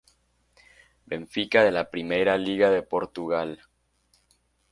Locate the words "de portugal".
2.71-3.59